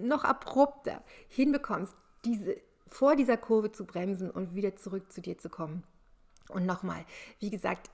noch 0.00 0.24
abrupter 0.24 1.02
hinbekommst, 1.28 1.94
diese, 2.24 2.56
vor 2.86 3.16
dieser 3.16 3.36
Kurve 3.36 3.72
zu 3.72 3.86
bremsen 3.86 4.30
und 4.30 4.54
wieder 4.54 4.76
zurück 4.76 5.12
zu 5.12 5.20
dir 5.20 5.38
zu 5.38 5.48
kommen. 5.48 5.84
Und 6.48 6.66
nochmal, 6.66 7.04
wie 7.40 7.50
gesagt, 7.50 7.90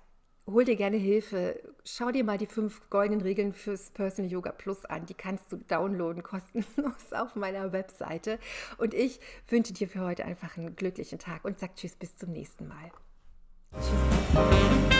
hol 0.47 0.65
dir 0.65 0.77
gerne 0.77 0.97
Hilfe. 0.97 1.61
Schau 1.85 2.11
dir 2.11 2.25
mal 2.25 2.39
die 2.39 2.47
fünf 2.47 2.89
goldenen 2.91 3.21
Regeln 3.21 3.53
fürs 3.53 3.91
Personal 3.91 4.31
Yoga 4.31 4.53
Plus 4.53 4.85
an. 4.85 5.07
Die 5.07 5.15
kannst 5.15 5.51
du 5.53 5.57
downloaden 5.57 6.23
kostenlos 6.25 7.13
auf 7.13 7.37
meiner 7.37 7.73
Webseite. 7.73 8.39
Und 8.79 8.95
ich 8.95 9.21
wünsche 9.49 9.73
dir 9.73 9.89
für 9.89 10.01
heute 10.01 10.25
einfach 10.25 10.57
einen 10.57 10.77
glücklichen 10.77 11.19
Tag 11.19 11.45
und 11.45 11.59
sag 11.59 11.77
Tschüss 11.77 11.97
bis 11.97 12.17
zum 12.17 12.33
nächsten 12.33 12.69
Mal. 12.69 12.91
Tschüss. 13.73 15.00